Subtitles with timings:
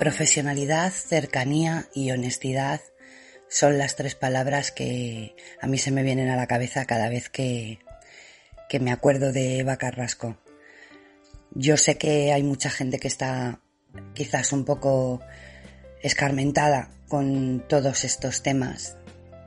[0.00, 2.80] Profesionalidad, cercanía y honestidad
[3.50, 7.28] son las tres palabras que a mí se me vienen a la cabeza cada vez
[7.28, 7.80] que,
[8.70, 10.38] que me acuerdo de Eva Carrasco.
[11.50, 13.60] Yo sé que hay mucha gente que está
[14.14, 15.20] quizás un poco
[16.02, 18.96] escarmentada con todos estos temas,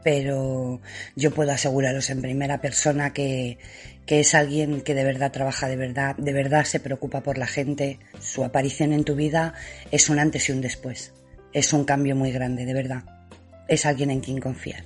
[0.04, 0.82] pero
[1.16, 3.58] yo puedo aseguraros en primera persona que,
[4.06, 7.48] que es alguien que de verdad trabaja de verdad, de verdad se preocupa por la
[7.48, 8.00] gente.
[8.20, 9.54] Su aparición en tu vida
[9.92, 11.14] es un antes y un después.
[11.54, 13.04] Es un cambio muy grande, de verdad.
[13.68, 14.84] Es alguien en quien confiar.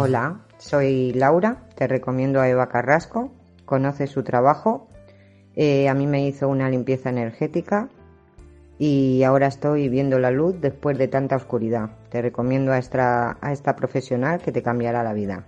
[0.00, 3.32] Hola, soy Laura, te recomiendo a Eva Carrasco,
[3.64, 4.88] conoce su trabajo,
[5.56, 7.88] eh, a mí me hizo una limpieza energética
[8.78, 11.90] y ahora estoy viendo la luz después de tanta oscuridad.
[12.10, 15.44] Te recomiendo a esta, a esta profesional que te cambiará la vida.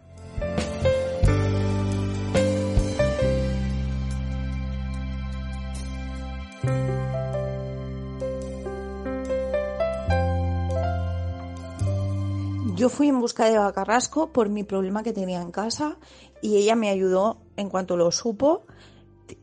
[12.81, 15.99] Yo fui en busca de Eva Carrasco por mi problema que tenía en casa
[16.41, 18.63] y ella me ayudó en cuanto lo supo.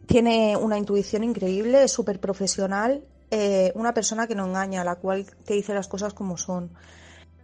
[0.07, 5.27] Tiene una intuición increíble, es súper profesional, eh, una persona que no engaña, la cual
[5.45, 6.71] te dice las cosas como son.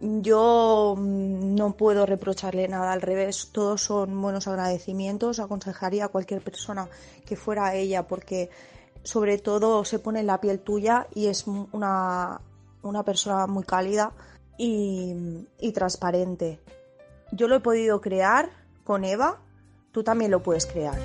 [0.00, 5.38] Yo mm, no puedo reprocharle nada, al revés, todos son buenos agradecimientos.
[5.38, 6.88] Aconsejaría a cualquier persona
[7.24, 8.50] que fuera ella porque
[9.04, 12.40] sobre todo se pone en la piel tuya y es una,
[12.82, 14.12] una persona muy cálida
[14.56, 16.60] y, transparente.
[17.32, 18.50] Yo lo he podido crear
[18.84, 19.40] con Eva,
[19.92, 20.98] tú también lo puedes crear.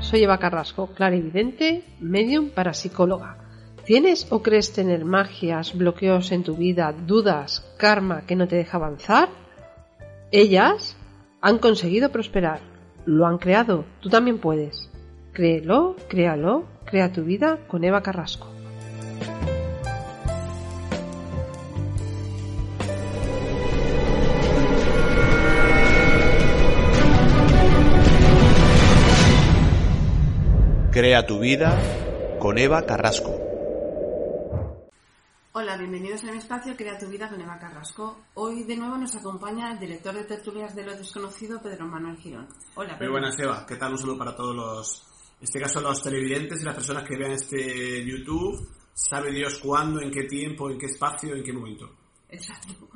[0.00, 3.38] Soy Eva Carrasco, clarividente, medium parapsicóloga.
[3.84, 8.78] ¿Tienes o crees tener magias, bloqueos en tu vida, dudas, karma que no te deja
[8.78, 9.28] avanzar?
[10.30, 10.96] Ellas
[11.40, 12.60] han conseguido prosperar.
[13.04, 13.84] Lo han creado.
[14.00, 14.90] Tú también puedes.
[15.34, 18.46] Créelo, créalo, crea tu vida con Eva Carrasco.
[30.92, 31.82] Crea tu vida
[32.38, 33.36] con Eva Carrasco.
[35.50, 38.18] Hola, bienvenidos a mi espacio Crea tu vida con Eva Carrasco.
[38.34, 42.46] Hoy de nuevo nos acompaña el director de tertulias de lo desconocido, Pedro Manuel Girón.
[42.76, 43.66] Hola, Muy buenas, Eva.
[43.66, 43.90] ¿Qué tal?
[43.94, 47.32] Un saludo para todos los, en este caso los televidentes y las personas que vean
[47.32, 48.68] este YouTube.
[48.92, 51.90] Sabe Dios cuándo, en qué tiempo, en qué espacio, en qué momento.
[52.28, 52.88] Exacto.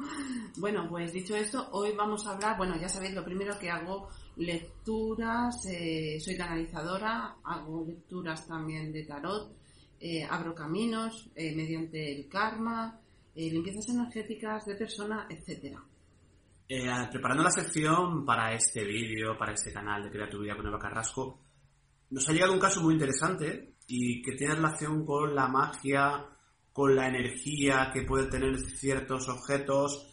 [0.56, 4.08] Bueno, pues dicho esto, hoy vamos a hablar, bueno, ya sabéis, lo primero que hago
[4.36, 9.56] lecturas, eh, soy canalizadora, hago lecturas también de tarot,
[10.00, 13.00] eh, abro caminos eh, mediante el karma,
[13.34, 15.80] limpiezas energéticas de persona, etcétera.
[16.66, 20.78] Preparando la sección para este vídeo, para este canal de Crea tu vida con Eva
[20.78, 21.38] Carrasco,
[22.10, 26.26] nos ha llegado un caso muy interesante y que tiene relación con la magia,
[26.72, 30.12] con la energía que pueden tener ciertos objetos,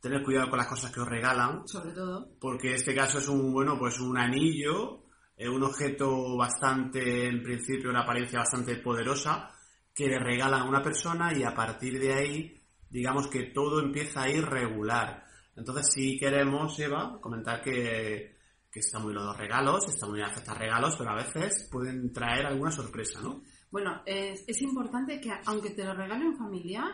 [0.00, 1.66] tener cuidado con las cosas que os regalan.
[1.66, 5.04] Sobre todo, porque este caso es un bueno pues un anillo
[5.36, 9.50] eh, un objeto bastante en principio una apariencia bastante poderosa
[9.92, 14.22] que le regalan a una persona y a partir de ahí digamos que todo empieza
[14.22, 15.24] a ir regular
[15.56, 18.33] entonces si queremos Eva comentar que
[18.74, 22.44] que está muy los regalos está muy bien aceptar regalos pero a veces pueden traer
[22.44, 23.40] alguna sorpresa no
[23.70, 26.90] Bueno, es, es importante que aunque te lo regale un familiar,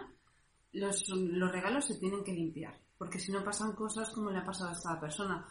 [0.73, 4.45] los, los regalos se tienen que limpiar, porque si no pasan cosas como le ha
[4.45, 5.45] pasado a esta persona,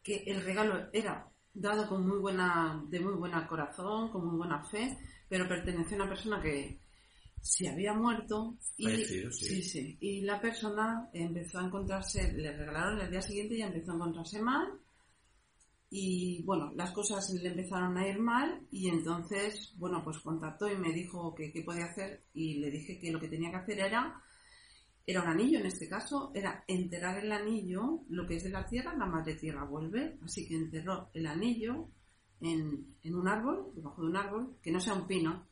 [0.00, 4.62] que el regalo era dado con muy buena, de muy buena corazón, con muy buena
[4.64, 4.96] fe,
[5.28, 6.80] pero pertenecía a una persona que
[7.40, 9.32] se había muerto y, sí.
[9.32, 13.92] sí, sí, y la persona empezó a encontrarse, le regalaron el día siguiente y empezó
[13.92, 14.80] a encontrarse mal
[15.98, 20.76] y bueno, las cosas le empezaron a ir mal y entonces, bueno, pues contactó y
[20.76, 23.78] me dijo que qué podía hacer y le dije que lo que tenía que hacer
[23.78, 24.22] era,
[25.06, 28.66] era un anillo en este caso, era enterrar el anillo, lo que es de la
[28.66, 31.88] tierra, la madre tierra vuelve, así que enterró el anillo
[32.42, 35.46] en, en un árbol, debajo de un árbol, que no sea un pino,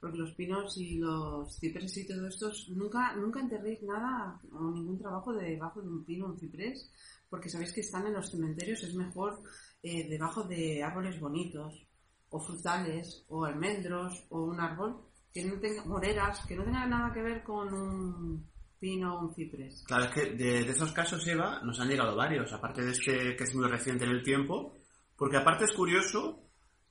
[0.00, 4.98] porque los pinos y los cipreses y todo esto, nunca, nunca enterréis nada o ningún
[4.98, 6.90] trabajo debajo de un pino un ciprés,
[7.30, 9.40] porque sabéis que están en los cementerios, es mejor
[9.84, 11.86] eh, debajo de árboles bonitos,
[12.30, 17.12] o frutales, o almendros, o un árbol que no tenga moreras, que no tenga nada
[17.12, 18.50] que ver con un
[18.80, 19.84] pino o un ciprés.
[19.86, 23.44] Claro, es que de, esos casos, Eva, nos han llegado varios, aparte de este que
[23.44, 24.72] es muy reciente en el tiempo,
[25.18, 26.40] porque aparte es curioso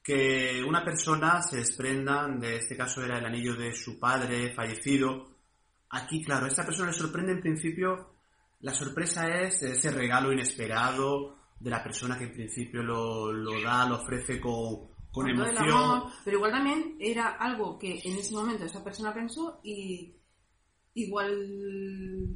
[0.04, 5.32] que una persona se desprenda, de este caso era el anillo de su padre fallecido.
[5.90, 8.14] Aquí, claro, a esta persona le sorprende en principio,
[8.60, 13.96] la sorpresa es ese regalo inesperado, de la persona que en principio lo, da, lo
[13.96, 16.04] ofrece con, con, emoción.
[16.26, 20.14] pero igual también era algo que en ese momento esa persona pensó y
[20.96, 21.32] igual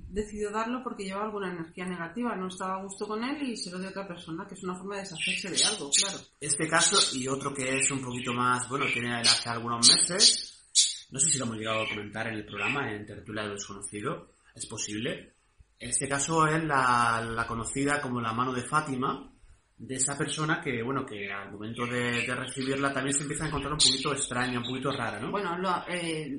[0.08, 3.70] decidió darlo porque llevaba alguna energía negativa, no estaba a gusto con él y se
[3.70, 6.18] lo dio a otra persona, que es una forma de deshacerse de algo, claro.
[6.40, 11.20] Este caso y otro que es un poquito más, bueno, tiene hace algunos meses, no
[11.20, 14.66] sé si lo hemos llegado a comentar en el programa, en Tertulia del Desconocido, es
[14.66, 15.37] posible,
[15.80, 19.32] este caso es la, conocida como la mano de Fátima,
[19.78, 23.74] de esa persona que, bueno, que al momento de, recibirla también se empieza a encontrar
[23.74, 25.30] un poquito extraña, un poquito rara, ¿no?
[25.30, 26.36] Bueno, lo, eh,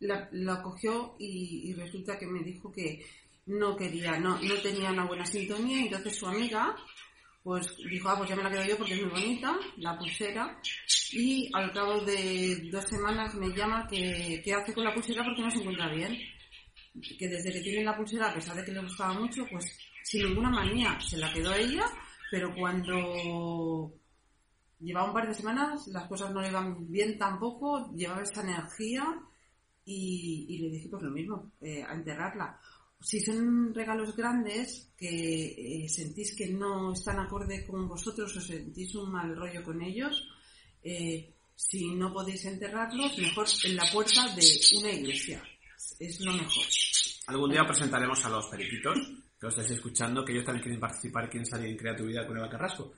[0.00, 3.04] la, cogió y, resulta que me dijo que
[3.46, 6.76] no quería, no, no tenía una buena sintonía, entonces su amiga
[7.42, 10.58] pues dijo, ah, pues ya me la quedo yo porque es muy bonita, la pulsera,
[11.12, 15.42] y al cabo de dos semanas me llama que, qué hace con la pulsera porque
[15.42, 16.16] no se encuentra bien
[17.00, 19.64] que desde que tiene la pulsera, a pesar de que le gustaba mucho, pues
[20.04, 21.84] sin ninguna manía se la quedó a ella,
[22.30, 23.94] pero cuando
[24.78, 29.04] llevaba un par de semanas las cosas no le iban bien tampoco, llevaba esa energía
[29.84, 32.58] y, le dije pues lo mismo, eh, a enterrarla.
[33.00, 38.94] Si son regalos grandes que eh, sentís que no están acorde con vosotros o sentís
[38.94, 40.26] un mal rollo con ellos,
[40.82, 44.46] eh, si no podéis enterrarlos, mejor en la puerta de
[44.80, 45.42] una iglesia
[45.98, 46.64] es lo mejor.
[47.26, 48.98] Algún día presentaremos a los periquitos
[49.40, 52.26] que os estáis escuchando, que ellos también quieren participar, quieren salir en Crea tu Vida
[52.26, 52.94] con Eva Carrasco.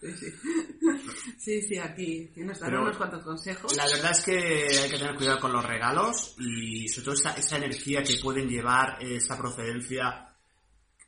[1.39, 3.77] Sí, sí, aquí nos darán unos cuantos consejos.
[3.77, 7.33] La verdad es que hay que tener cuidado con los regalos y sobre todo esa,
[7.35, 10.29] esa energía que pueden llevar esta procedencia.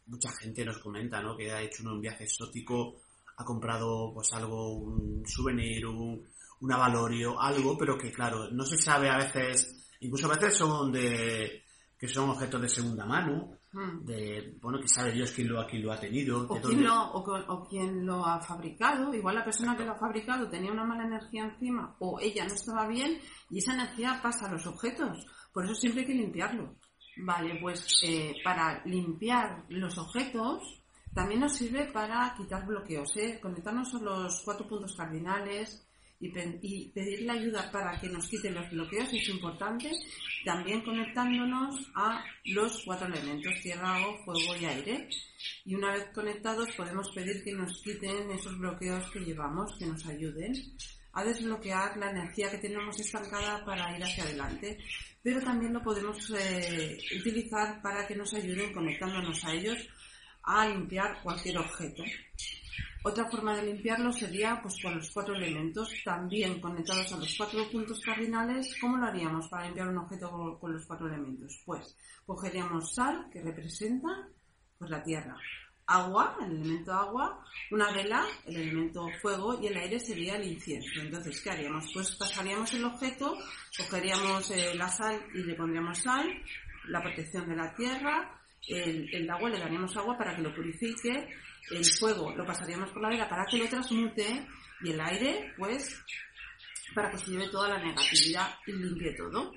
[0.06, 1.36] Mucha gente nos comenta, ¿no?
[1.36, 3.00] Que ha hecho un viaje exótico,
[3.36, 6.26] ha comprado pues algo, un souvenir, un,
[6.60, 10.92] un avalorio, algo, pero que claro, no se sabe a veces, incluso a veces son
[10.92, 11.64] de
[11.98, 14.04] que son objetos de segunda mano, hmm.
[14.04, 16.46] de, bueno, que sabe Dios quién lo, quién lo ha tenido.
[16.48, 19.12] O quién, lo, o, quién lo ha fabricado.
[19.12, 22.54] Igual la persona que lo ha fabricado tenía una mala energía encima o ella no
[22.54, 23.18] estaba bien
[23.50, 25.26] y esa energía pasa a los objetos.
[25.52, 26.76] Por eso siempre hay que limpiarlo.
[27.20, 30.78] Vale, pues eh, para limpiar los objetos
[31.12, 33.40] también nos sirve para quitar bloqueos, ¿eh?
[33.42, 35.87] conectarnos a los cuatro puntos cardinales,
[36.20, 36.32] y,
[36.62, 39.90] y, pedirle ayuda para que nos quite los bloqueos es importante,
[40.44, 45.08] también conectándonos a los cuatro elementos, tierra, agua, fuego y aire.
[45.64, 50.04] Y una vez conectados podemos pedir que nos quiten esos bloqueos que llevamos, que nos
[50.06, 50.52] ayuden
[51.12, 54.78] a desbloquear la energía que tenemos estancada para ir hacia adelante.
[55.22, 59.78] Pero también lo podemos eh, utilizar para que nos ayuden conectándonos a ellos
[60.44, 62.02] a limpiar cualquier objeto.
[63.02, 67.70] Otra forma de limpiarlo sería pues con los cuatro elementos, también conectados a los cuatro
[67.70, 68.76] puntos cardinales.
[68.80, 71.62] ¿Cómo lo haríamos para limpiar un objeto con los cuatro elementos?
[71.64, 74.28] Pues cogeríamos sal, que representa
[74.78, 75.36] pues la tierra,
[75.86, 81.00] agua, el elemento agua, una vela, el elemento fuego y el aire sería el incienso.
[81.00, 81.90] Entonces, ¿qué haríamos?
[81.94, 83.36] Pues pasaríamos el objeto,
[83.76, 86.26] cogeríamos eh, la sal y le pondríamos sal,
[86.88, 88.38] la protección de la tierra,
[88.68, 91.28] el, el agua le daríamos agua para que lo purifique
[91.70, 94.46] el fuego lo pasaríamos por la vela para que lo transmute
[94.80, 96.02] y el aire, pues,
[96.94, 99.52] para que se lleve toda la negatividad y limpie todo.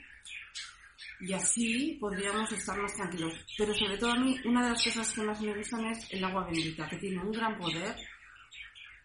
[1.22, 3.34] Y así podríamos estar más tranquilos.
[3.58, 6.24] Pero sobre todo a mí, una de las cosas que más me gustan es el
[6.24, 7.96] agua bendita, que tiene un gran poder,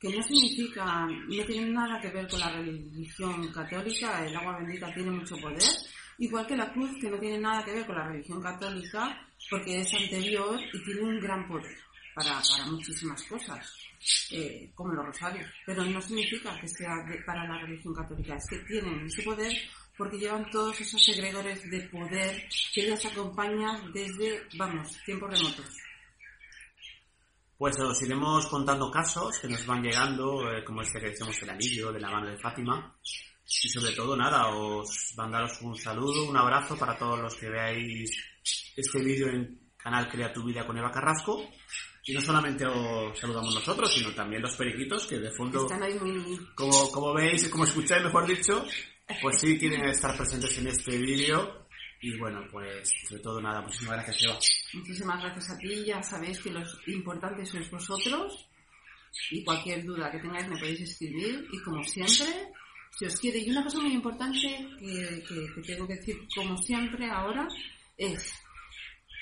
[0.00, 4.92] que no significa, no tiene nada que ver con la religión católica, el agua bendita
[4.94, 5.70] tiene mucho poder,
[6.18, 9.80] igual que la cruz, que no tiene nada que ver con la religión católica, porque
[9.80, 11.85] es anterior y tiene un gran poder
[12.16, 13.60] para, muchísimas cosas,
[14.30, 15.48] eh, como los rosarios.
[15.66, 19.52] Pero no significa que sea para la religión católica, es que tienen ese poder
[19.98, 25.66] porque llevan todos esos egregores de poder que les acompañan desde, vamos, tiempos remotos.
[27.58, 31.50] pues os iremos contando casos que nos van llegando, eh, como este que decimos el
[31.50, 32.94] anillo de la mano de Fátima.
[33.62, 38.10] Y sobre todo, nada, os mandaros un saludo, un abrazo para todos los que veáis
[38.74, 41.48] este vídeo en canal Crea tu vida con Eva Carrasco.
[42.06, 45.94] Y no solamente os saludamos nosotros, sino también los periquitos que de fondo, Están ahí
[45.98, 46.38] muy...
[46.54, 48.64] como, como veis, como escucháis, mejor dicho,
[49.20, 51.66] pues sí quieren estar presentes en este vídeo.
[52.00, 54.38] Y bueno, pues sobre todo nada, muchísimas gracias Eva.
[54.74, 55.84] Muchísimas gracias a ti.
[55.84, 58.48] Ya sabéis que los importantes sois vosotros.
[59.30, 61.48] Y cualquier duda que tengáis me podéis escribir.
[61.50, 62.26] Y como siempre,
[62.96, 63.38] si os quiere.
[63.38, 64.38] Y una cosa muy importante
[64.78, 67.48] que, que- que tengo que decir, como siempre ahora,
[67.96, 68.32] es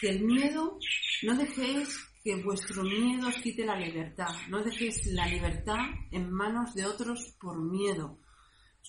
[0.00, 0.78] que el miedo,
[1.22, 4.32] no dejéis que vuestro miedo os quite la libertad.
[4.48, 8.18] No dejéis la libertad en manos de otros por miedo.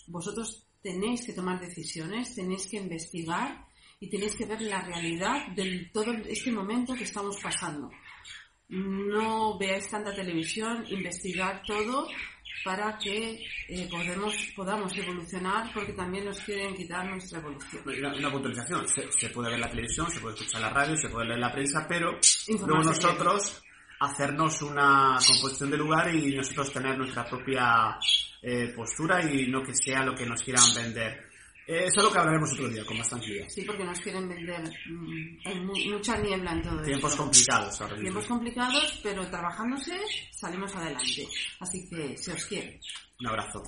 [0.07, 3.67] Vosotros tenéis que tomar decisiones, tenéis que investigar
[3.99, 7.91] y tenéis que ver la realidad de todo este momento que estamos pasando.
[8.69, 12.07] No veáis tanta televisión, investigad todo
[12.63, 17.83] para que eh, podemos, podamos evolucionar porque también nos quieren quitar nuestra evolución.
[17.85, 21.09] Una, una puntualización, se, se puede ver la televisión, se puede escuchar la radio, se
[21.09, 22.17] puede leer la prensa, pero
[22.65, 23.61] luego nosotros
[23.99, 27.97] hacernos una composición de lugar y nosotros tener nuestra propia
[28.41, 31.24] eh, postura y no que sea lo que nos quieran vender.
[31.67, 33.47] Eh, eso es lo que hablaremos otro día con más tranquilidad.
[33.49, 34.61] Sí, porque nos quieren vender.
[34.87, 37.23] mm, Hay mucha niebla en todo Tiempos esto.
[37.23, 37.95] complicados ahora.
[37.99, 39.99] Tiempos complicados, pero trabajándose
[40.31, 41.27] salimos adelante.
[41.59, 42.79] Así que se os quiere.
[43.19, 43.63] Un abrazo.